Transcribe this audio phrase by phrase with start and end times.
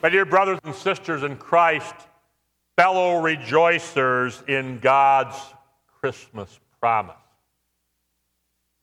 [0.00, 1.94] My dear brothers and sisters in Christ,
[2.76, 5.36] fellow rejoicers in God's
[6.00, 7.16] Christmas promise.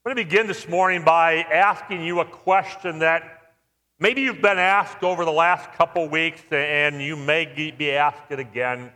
[0.04, 3.54] I'm going to begin this morning by asking you a question that
[3.98, 8.38] maybe you've been asked over the last couple weeks and you may be asked it
[8.38, 8.92] again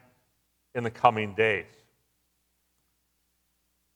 [0.75, 1.64] in the coming days.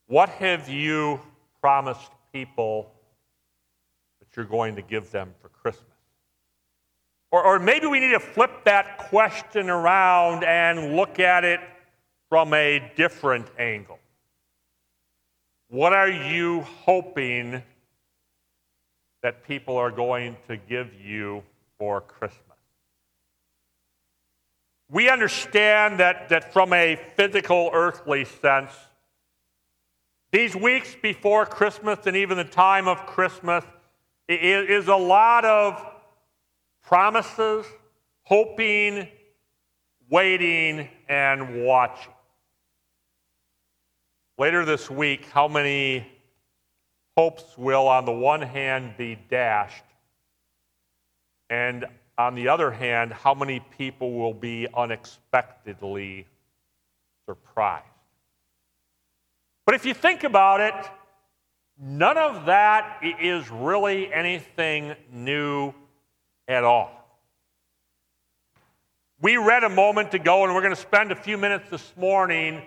[0.06, 1.20] What have you
[1.60, 2.90] promised people
[4.20, 5.93] that you're going to give them for Christmas?
[7.34, 11.58] Or, or maybe we need to flip that question around and look at it
[12.28, 13.98] from a different angle.
[15.68, 17.60] What are you hoping
[19.24, 21.42] that people are going to give you
[21.76, 22.40] for Christmas?
[24.88, 28.70] We understand that, that from a physical, earthly sense,
[30.30, 33.64] these weeks before Christmas and even the time of Christmas
[34.28, 35.93] is a lot of
[36.84, 37.66] promises,
[38.22, 39.08] hoping,
[40.10, 42.12] waiting, and watching.
[44.38, 46.06] Later this week, how many
[47.16, 49.84] hopes will, on the one hand, be dashed,
[51.48, 51.86] and
[52.18, 56.26] on the other hand, how many people will be unexpectedly
[57.26, 57.86] surprised?
[59.66, 60.74] But if you think about it,
[61.80, 65.72] none of that is really anything new
[66.48, 66.90] at all.
[69.20, 72.62] We read a moment ago, and we're going to spend a few minutes this morning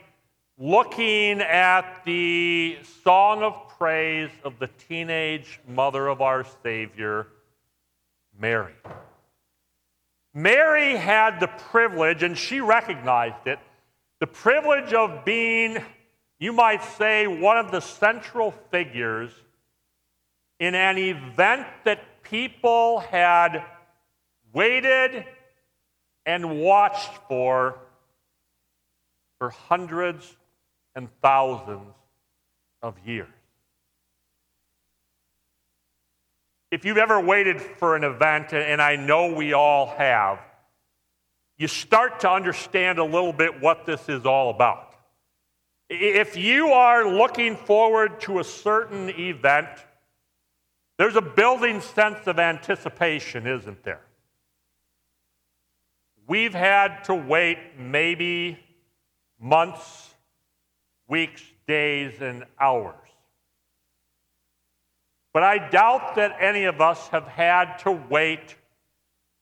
[0.57, 7.27] looking at the song of praise of the teenage mother of our Savior,
[8.39, 8.73] Mary.
[10.33, 13.59] Mary had the privilege, and she recognized it,
[14.19, 15.77] the privilege of being,
[16.39, 19.31] you might say, one of the central figures
[20.59, 23.63] in an event that people had
[24.53, 25.25] waited
[26.25, 27.79] and watched for
[29.37, 30.35] for hundreds
[30.95, 31.93] and thousands
[32.81, 33.27] of years.
[36.71, 40.39] If you've ever waited for an event, and I know we all have,
[41.57, 44.95] you start to understand a little bit what this is all about.
[45.89, 49.69] If you are looking forward to a certain event,
[50.97, 54.01] there's a building sense of anticipation, isn't there?
[56.27, 58.59] We've had to wait maybe
[59.39, 60.13] months,
[61.07, 62.95] weeks, days, and hours.
[65.33, 68.55] But I doubt that any of us have had to wait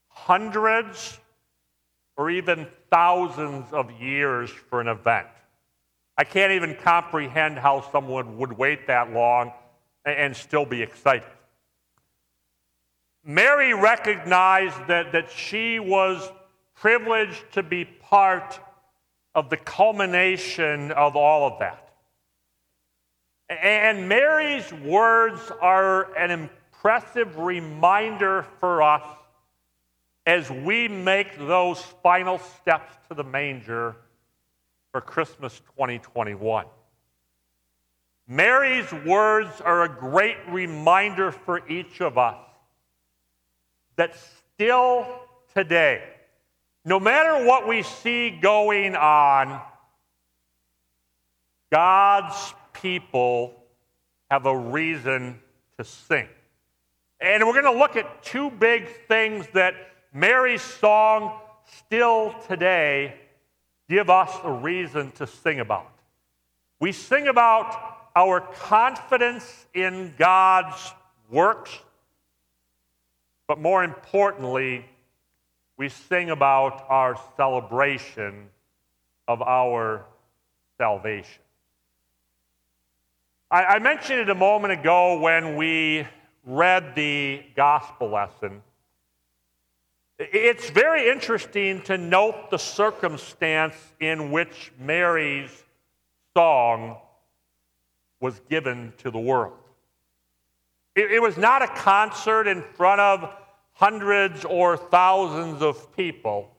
[0.10, 1.18] hundreds
[2.18, 5.28] or even thousands of years for an event.
[6.18, 9.52] I can't even comprehend how someone would wait that long
[10.06, 11.30] and still be excited.
[13.26, 16.32] Mary recognized that, that she was
[16.76, 18.60] privileged to be part
[19.34, 21.90] of the culmination of all of that.
[23.50, 29.04] And Mary's words are an impressive reminder for us
[30.28, 33.96] as we make those final steps to the manger
[34.92, 36.66] for Christmas 2021.
[38.28, 42.38] Mary's words are a great reminder for each of us
[43.96, 44.16] that
[44.54, 45.06] still
[45.54, 46.04] today,
[46.84, 49.62] no matter what we see going on,
[51.72, 53.54] God's people
[54.30, 55.40] have a reason
[55.78, 56.28] to sing.
[57.20, 59.76] And we're going to look at two big things that
[60.14, 63.16] Mary's song still today
[63.90, 65.92] give us a reason to sing about.
[66.80, 67.76] We sing about
[68.16, 70.94] our confidence in God's
[71.30, 71.78] works
[73.48, 74.86] but more importantly,
[75.78, 78.50] we sing about our celebration
[79.28, 80.06] of our
[80.78, 81.42] salvation.
[83.52, 86.08] I, I, mentioned it a moment ago when we
[86.46, 88.62] read the gospel lesson.
[90.18, 95.64] It's very interesting to note the circumstance in which Mary's
[96.36, 96.98] song
[98.20, 99.58] was given to the world.
[100.96, 103.36] It, it was not a concert in front of
[103.74, 106.52] hundreds or thousands of people.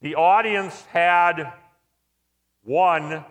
[0.00, 1.52] The audience had
[2.64, 3.24] one,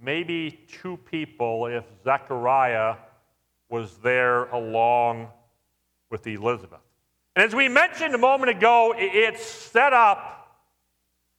[0.00, 2.96] maybe two people if Zechariah
[3.68, 5.28] was there along
[6.10, 6.80] with Elizabeth.
[7.36, 10.58] And as we mentioned a moment ago, it's set up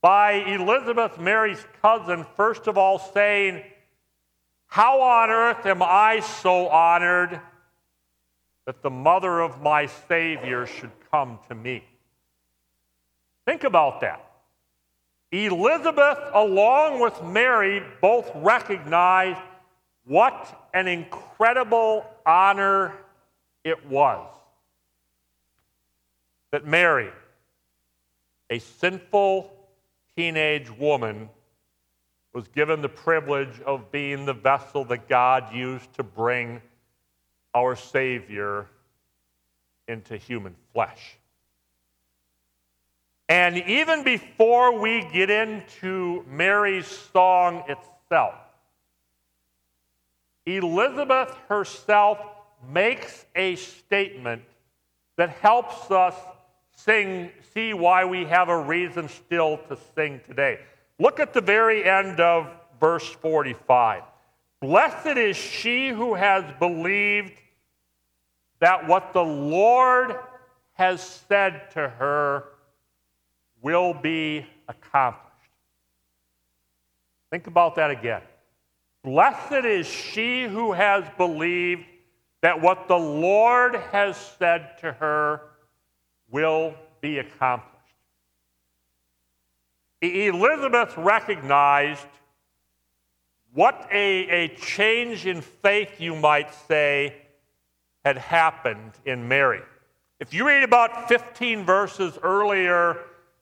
[0.02, 3.64] by Elizabeth, Mary's cousin, first of all saying,
[4.69, 7.39] how on earth am I so honored
[8.66, 11.83] that the mother of my Savior should come to me.
[13.45, 14.24] Think about that.
[15.31, 19.39] Elizabeth, along with Mary, both recognized
[20.06, 22.94] what an incredible honor
[23.63, 24.25] it was
[26.51, 27.12] that Mary,
[28.50, 29.51] a sinful
[30.16, 31.30] teenage woman,
[32.34, 36.62] was given the privilege of being the vessel that God used to bring
[37.54, 38.68] our Savior
[39.88, 41.18] into human flesh.
[43.28, 48.36] And even before we get into Mary's song itself,
[50.46, 52.20] Elizabeth herself
[52.72, 54.42] makes a statement
[55.18, 56.16] that helps us
[56.76, 60.60] sing, see why we have a reason still to sing today.
[61.00, 64.04] Look at the very end of verse 45.
[64.62, 67.40] Blessed is she who has believed
[68.60, 70.18] that what the Lord
[70.74, 72.44] has said to her
[73.62, 75.30] will be accomplished.
[77.31, 78.22] Think about that again.
[79.04, 81.86] Blessed is she who has believed
[82.42, 85.42] that what the Lord has said to her
[86.30, 87.79] will be accomplished.
[90.01, 92.06] Elizabeth recognized
[93.54, 97.16] what a, a change in faith, you might say,
[98.06, 99.62] had happened in Mary.
[100.19, 102.98] If you read about 15 verses earlier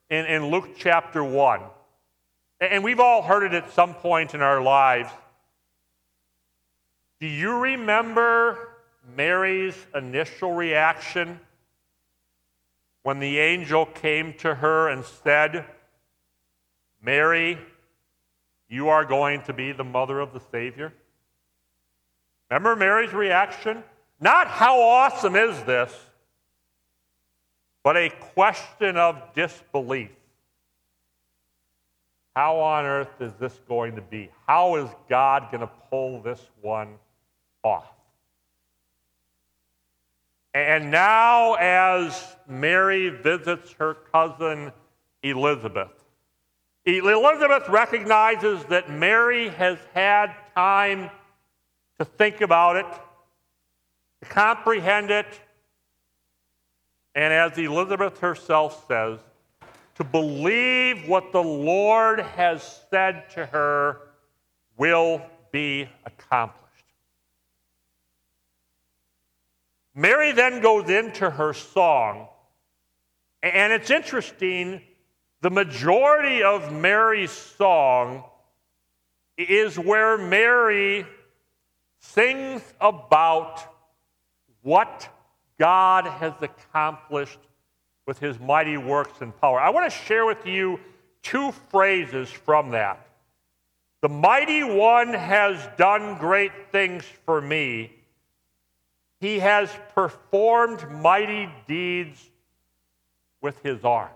[0.09, 1.61] in, in Luke chapter 1,
[2.61, 5.09] and we've all heard it at some point in our lives,
[7.19, 8.69] do you remember
[9.15, 11.39] Mary's initial reaction
[13.03, 15.65] when the angel came to her and said,
[17.07, 17.57] Mary,
[18.67, 20.91] you are going to be the mother of the Savior?
[22.49, 23.81] Remember Mary's reaction?
[24.19, 25.97] Not how awesome is this,
[27.81, 30.11] but a question of disbelief.
[32.35, 34.29] How on earth is this going to be?
[34.45, 36.95] How is God going to pull this one
[37.63, 37.87] off?
[40.53, 44.73] And now, as Mary visits her cousin
[45.23, 46.03] Elizabeth,
[46.87, 51.09] Elizabeth recognizes that Mary has had time
[51.99, 52.85] to think about it,
[54.21, 55.27] to comprehend it,
[57.13, 59.19] and as Elizabeth herself says,
[59.95, 63.97] to believe what the Lord has said to her
[64.77, 66.63] will be accomplished.
[69.93, 72.27] Mary then goes into her song,
[73.43, 74.81] and it's interesting,
[75.41, 78.23] the majority of Mary's song
[79.37, 81.05] is where Mary
[81.99, 83.61] sings about
[84.61, 85.07] what
[85.59, 87.39] God has accomplished
[88.05, 89.59] with his mighty works and power.
[89.59, 90.79] I want to share with you
[91.21, 93.05] two phrases from that.
[94.01, 97.97] The mighty one has done great things for me
[99.19, 102.23] he has performed mighty deeds
[103.41, 104.11] with his arm.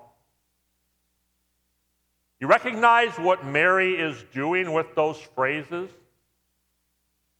[2.41, 5.91] You recognize what Mary is doing with those phrases?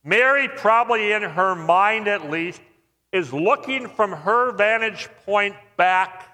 [0.04, 2.62] Mary, probably in her mind at least,
[3.12, 6.28] is looking from her vantage point back,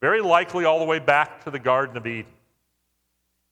[0.00, 2.30] very likely all the way back to the Garden of Eden.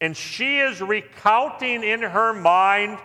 [0.01, 2.99] And she is recounting in her mind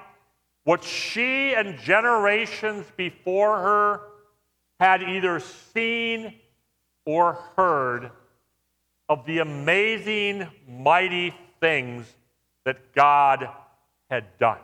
[0.63, 4.01] what she and generations before her
[4.79, 6.35] had either seen
[7.03, 8.11] or heard
[9.07, 12.05] of the amazing, mighty things
[12.63, 13.47] that God
[14.09, 14.59] had done.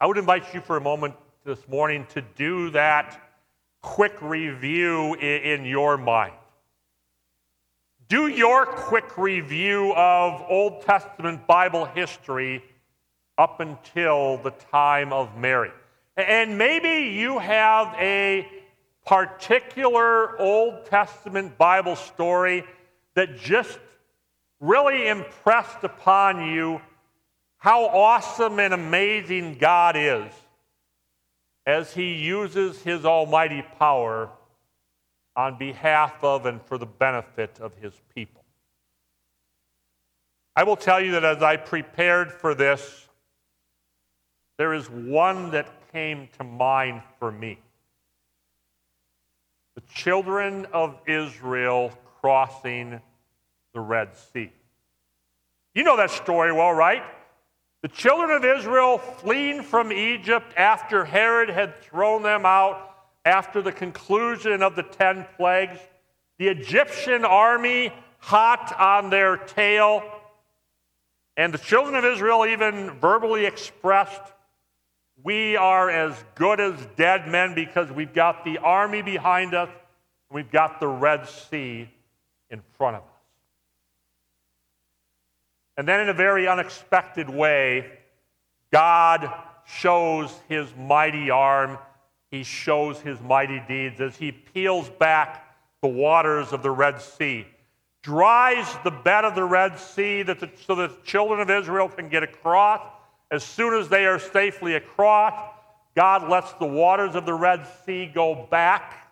[0.00, 3.20] I would invite you for a moment this morning to do that
[3.80, 6.32] quick review in, your mind.
[8.08, 12.62] Do your quick review of Old Testament Bible history
[13.36, 15.70] up until the time of Mary.
[16.16, 18.48] And maybe you have a
[19.04, 22.64] particular Old Testament Bible story
[23.14, 23.78] that just
[24.60, 26.80] really impressed upon you
[27.58, 30.32] how awesome and amazing God is
[31.66, 34.30] as He uses His almighty power
[35.36, 38.42] on behalf of and for the benefit of his people.
[40.56, 43.08] I will tell you that as I prepared for this,
[44.56, 47.58] there is one that came to mind for me.
[49.74, 53.00] The children of Israel crossing
[53.72, 54.52] the Red Sea.
[55.74, 57.02] You know that story well, right?
[57.82, 63.72] The children of Israel fleeing from Egypt after Herod had thrown them out after the
[63.72, 65.78] conclusion of the ten plagues,
[66.38, 70.02] the Egyptian army hot on their tail,
[71.36, 74.32] and the children of Israel even verbally expressed,
[75.24, 79.70] We are as good as dead men because we've got the army behind us,
[80.30, 81.88] we've got the Red Sea
[82.50, 83.08] in front of us.
[85.78, 87.90] And then, in a very unexpected way,
[88.70, 89.32] God
[89.66, 91.78] shows his mighty arm.
[92.30, 97.46] He shows his mighty deeds as he peels back the waters of the Red Sea,
[98.02, 101.88] dries the bed of the Red Sea that the, so that the children of Israel
[101.88, 102.82] can get across.
[103.30, 105.34] As soon as they are safely across,
[105.94, 109.08] God lets the waters of the Red Sea go back,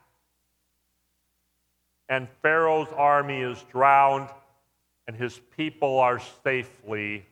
[2.09, 4.29] and Pharaoh's army is drowned
[5.07, 7.27] and his people are safely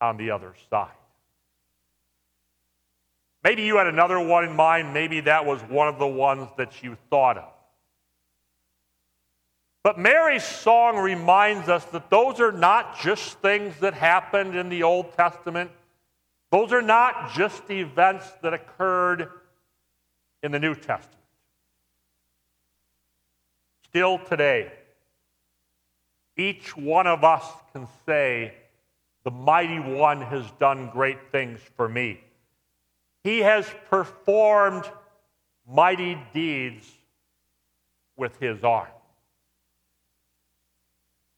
[0.00, 0.90] on the other side.
[3.42, 4.94] Maybe you had another one in mind.
[4.94, 7.52] Maybe that was one of the ones that you thought of.
[9.82, 14.82] But Mary's song reminds us that those are not just things that happened in the
[14.82, 15.70] Old Testament.
[16.54, 19.28] Those are not just events that occurred
[20.40, 21.18] in the New Testament.
[23.88, 24.70] Still today,
[26.36, 28.54] each one of us can say,
[29.24, 32.20] The mighty one has done great things for me.
[33.24, 34.88] He has performed
[35.68, 36.88] mighty deeds
[38.16, 38.86] with his arm.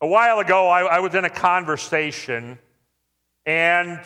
[0.02, 2.58] A while ago, I, I was in a conversation,
[3.46, 3.98] and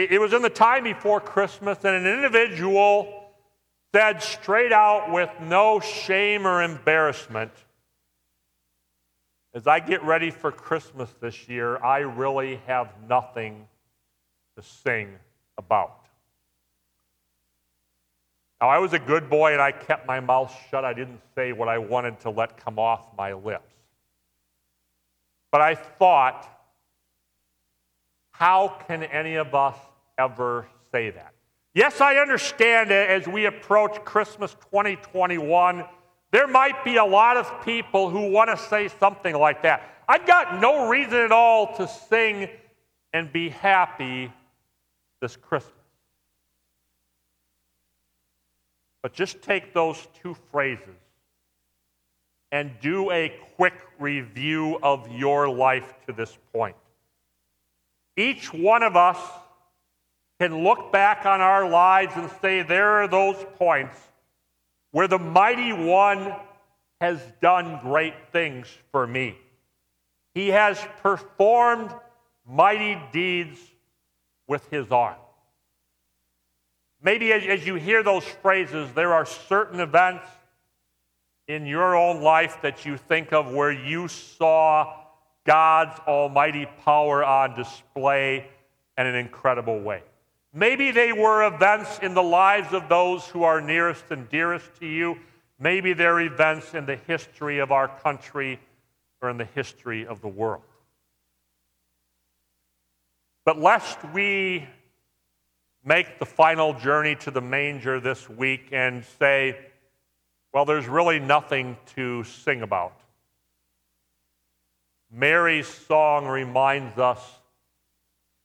[0.00, 3.24] it, it was in the time before Christmas, and an individual
[3.92, 7.52] said straight out with no shame or embarrassment,
[9.52, 13.66] as I get ready for Christmas this year, I really have nothing
[14.56, 15.08] to sing
[15.58, 15.96] about.
[18.60, 20.84] Now, I was a good boy and I kept my mouth shut.
[20.84, 23.74] I didn't say what I wanted to let come off my lips.
[25.50, 26.48] But I thought,
[28.30, 29.76] how can any of us
[30.20, 31.32] ever say that?
[31.74, 35.84] Yes, I understand as we approach Christmas 2021
[36.32, 39.82] there might be a lot of people who want to say something like that.
[40.08, 42.48] I've got no reason at all to sing
[43.12, 44.32] and be happy
[45.20, 45.74] this Christmas.
[49.02, 50.84] But just take those two phrases
[52.52, 56.76] and do a quick review of your life to this point.
[58.16, 59.18] Each one of us
[60.40, 63.94] can look back on our lives and say, there are those points
[64.90, 66.34] where the mighty one
[66.98, 69.36] has done great things for me.
[70.34, 71.90] He has performed
[72.48, 73.58] mighty deeds
[74.48, 75.18] with his arm.
[77.02, 80.24] Maybe as, you hear those phrases, there are certain events
[81.48, 85.02] in your own life that you think of where you saw
[85.44, 88.46] God's almighty power on display
[88.96, 90.02] in an incredible way.
[90.52, 94.86] Maybe they were events in the lives of those who are nearest and dearest to
[94.86, 95.18] you.
[95.58, 98.58] Maybe they're events in the history of our country
[99.22, 100.62] or in the history of the world.
[103.44, 104.66] But lest we
[105.84, 109.56] make the final journey to the manger this week and say,
[110.52, 113.00] well, there's really nothing to sing about.
[115.12, 117.20] Mary's song reminds us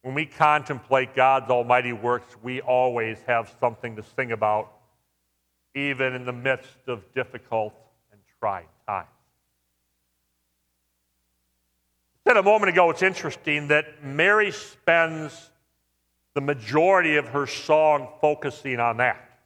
[0.05, 4.71] when we contemplate God's almighty works, we always have something to sing about,
[5.73, 7.73] even in the midst of difficult
[8.11, 9.07] and trying times.
[12.23, 15.49] I said a moment ago, it's interesting that Mary spends
[16.35, 19.39] the majority of her song focusing on that.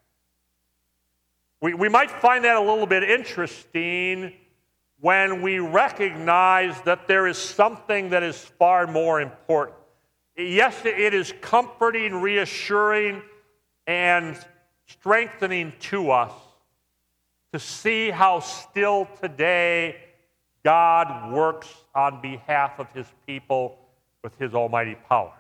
[1.62, 4.34] We, we might find that a little bit interesting
[5.00, 9.79] when we recognize that there is something that is far more important.
[10.40, 13.22] Yes, it is comforting, reassuring,
[13.86, 14.40] and
[14.88, 16.32] strengthening to us
[17.52, 19.98] to see how still today
[20.64, 23.78] God works on behalf of his people
[24.24, 25.34] with his almighty power.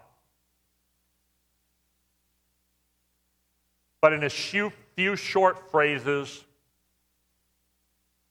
[4.01, 4.73] But in a few,
[5.15, 6.43] short phrases,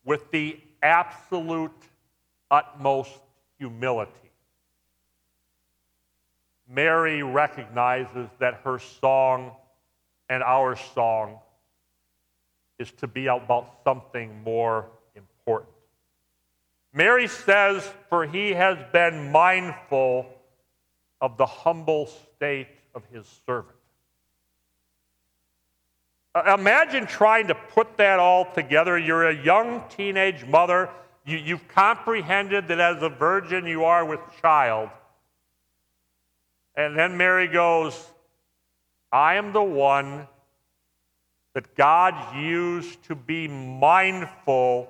[0.05, 1.73] with the absolute
[2.51, 3.13] utmost
[3.59, 4.13] humility,
[6.69, 9.53] Mary recognizes that her song
[10.29, 11.39] and our song
[12.79, 15.73] is to be about something more important.
[16.93, 20.27] Mary says, For he has been mindful
[21.21, 23.75] of the humble state of his servant.
[26.35, 28.99] Uh, imagine trying to put that all together.
[28.99, 30.91] You're a young teenage mother.
[31.27, 34.91] You, you've comprehended that as a virgin you are with child.
[36.79, 38.07] And then Mary goes,
[39.11, 40.29] I am the one
[41.55, 44.89] that God used to be mindful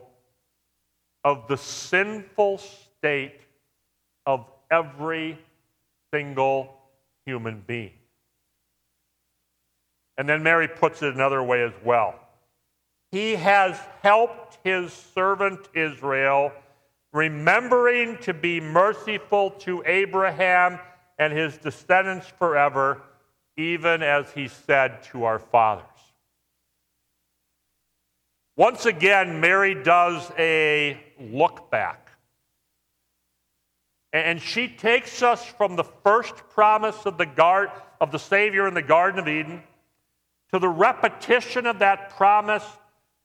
[1.25, 3.41] of the sinful state
[4.27, 5.39] of every
[6.13, 6.77] single
[7.25, 7.95] human being.
[10.19, 12.17] And then Mary puts it another way as well.
[13.11, 16.53] He has helped his servant Israel,
[17.15, 20.79] remembering to be merciful to Abraham
[21.19, 23.03] and his descendants forever,
[23.57, 25.85] even as he said to our fathers.
[28.57, 32.11] Once again, Mary does a look back.
[34.13, 37.71] And she takes us from the first promise of the, guard,
[38.01, 39.63] of the Savior in the Garden of Eden
[40.53, 42.65] to the repetition of that promise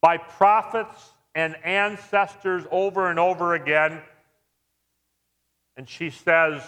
[0.01, 4.01] by prophets and ancestors over and over again.
[5.77, 6.61] And she says,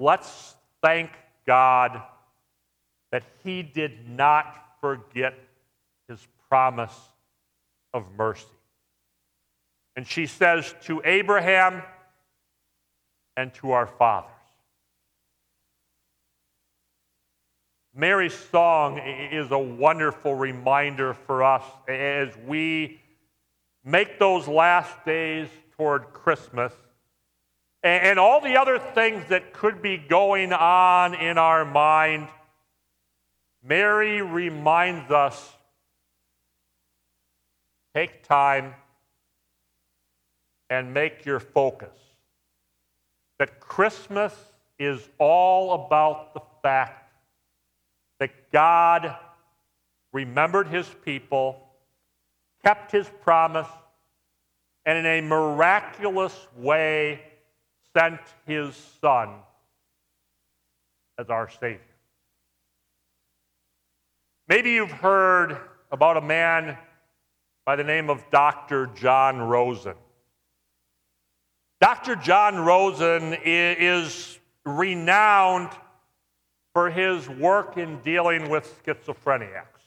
[0.00, 1.10] Let's thank
[1.44, 2.00] God
[3.10, 5.34] that He did not forget
[6.08, 6.96] His promise
[7.92, 8.46] of mercy.
[9.96, 11.82] And she says to Abraham
[13.36, 14.30] and to our fathers,
[17.92, 23.00] Mary's song is a wonderful reminder for us as we
[23.84, 26.72] make those last days toward Christmas
[27.82, 32.28] and all the other things that could be going on in our mind.
[33.62, 35.52] Mary reminds us
[37.94, 38.74] take time
[40.70, 41.96] and make your focus
[43.38, 44.34] that Christmas
[44.78, 47.12] is all about the fact
[48.18, 49.16] that God
[50.12, 51.68] remembered his people,
[52.64, 53.68] kept his promise,
[54.84, 57.20] and in a miraculous way
[57.96, 59.30] sent his son
[61.18, 61.80] as our Savior.
[64.48, 65.58] Maybe you've heard
[65.90, 66.78] about a man
[67.66, 68.86] by the name of Dr.
[68.94, 69.94] John Rosen.
[71.80, 72.16] Dr.
[72.16, 75.70] John Rosen is renowned
[76.72, 79.77] for his work in dealing with schizophrenics.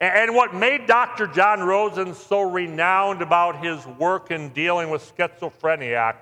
[0.00, 1.26] And what made Dr.
[1.26, 6.16] John Rosen so renowned about his work in dealing with schizophrenics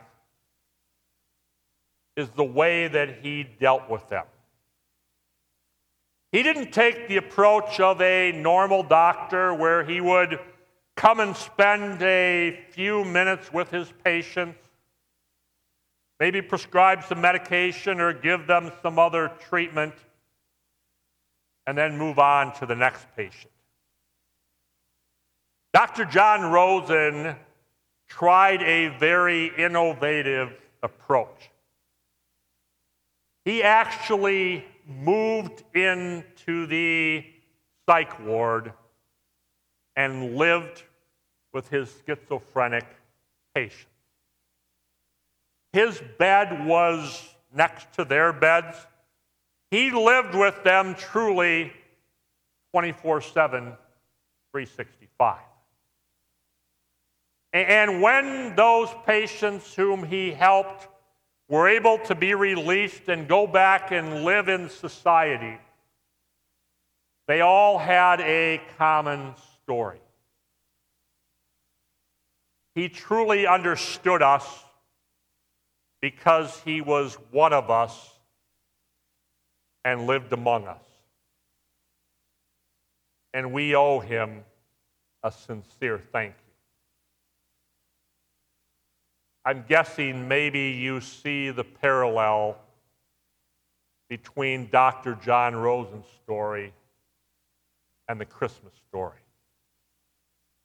[2.17, 4.25] is the way that he dealt with them.
[6.33, 10.41] He didn't take the approach of a normal doctor where he would
[10.97, 14.59] come and spend a few minutes with his patients
[16.21, 19.95] maybe prescribe some medication or give them some other treatment,
[21.67, 23.53] and then move on to the next patient.
[25.73, 26.07] Dr.
[26.07, 27.37] John Rosen
[28.09, 31.51] tried a very innovative approach.
[33.45, 37.25] He actually moved into the
[37.87, 38.73] psych ward
[39.97, 40.83] and lived
[41.53, 42.87] with his schizophrenic
[43.55, 43.87] patients.
[45.73, 48.77] His bed was next to their beds.
[49.71, 51.73] He lived with them truly
[52.73, 53.65] 24 7,
[54.53, 55.39] 365.
[57.65, 60.89] And when those patients whom he helped
[61.49, 65.59] were able to be released and go back and live in society,
[67.27, 70.01] they all had a common story.
[72.75, 74.65] He truly understood us
[76.01, 78.13] because he was one of us
[79.85, 80.85] and lived among us.
[83.35, 84.45] And we owe him
[85.23, 86.48] a sincere thank you.
[89.49, 92.59] I'm guessing maybe you see the parallel
[94.11, 95.15] between Dr.
[95.15, 96.75] John Rosen's story
[98.11, 99.23] and the Christmas story.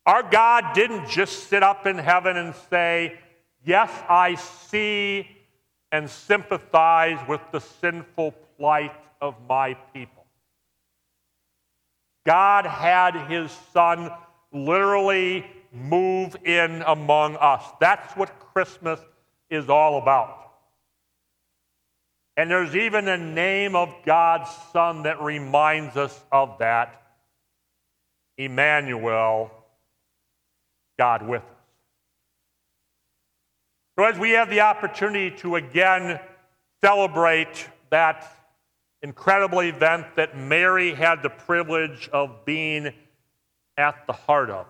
[0.06, 3.18] Our God didn't just sit up in heaven and say,
[3.64, 5.30] Yes, I see
[5.94, 8.92] and sympathize with the sinful plight
[9.22, 10.26] of my people.
[12.26, 14.12] God had his son
[14.52, 17.64] literally move in among us.
[17.80, 19.00] That's what Christmas
[19.50, 20.40] is all about.
[22.38, 27.02] And there's even a name of God's Son that reminds us of that
[28.38, 29.52] Emmanuel,
[30.98, 31.48] God with us.
[33.98, 36.20] So, as we have the opportunity to again
[36.84, 38.26] celebrate that
[39.04, 42.92] incredible event that Mary had the privilege of being
[43.78, 44.66] at the heart of.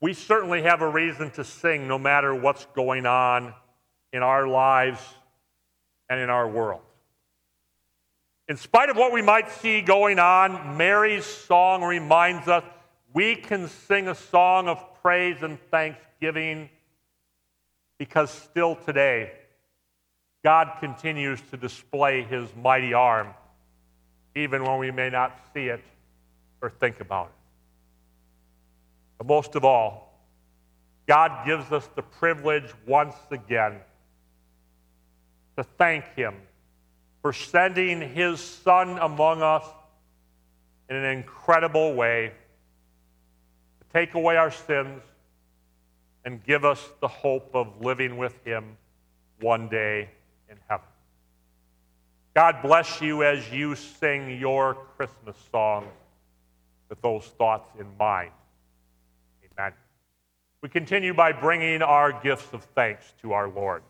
[0.00, 3.54] We certainly have a reason to sing no matter what's going on
[4.12, 5.00] in our lives
[6.10, 6.82] and in our world.
[8.48, 12.62] In spite of what we might see going on, Mary's song reminds us
[13.12, 16.68] we can sing a song of praise and thanksgiving
[17.98, 19.32] because still today,
[20.44, 23.28] God continues to display his mighty arm,
[24.36, 25.82] even when we may not see it
[26.60, 27.45] or think about it.
[29.18, 30.06] But most of all,
[31.06, 33.76] God gives us the privilege once again
[35.56, 36.34] to thank him
[37.22, 39.64] for sending his son among us
[40.88, 42.32] in an incredible way
[43.80, 45.02] to take away our sins
[46.24, 48.76] and give us the hope of living with him
[49.40, 50.10] one day
[50.50, 50.86] in heaven.
[52.34, 55.86] God bless you as you sing your Christmas song
[56.88, 58.30] with those thoughts in mind.
[60.62, 63.82] We continue by bringing our gifts of thanks to our Lord.